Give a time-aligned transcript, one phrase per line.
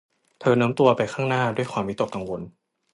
[0.39, 2.41] เธอโน้มตัวไปข้างหน้าด้วยความวิตกกังวล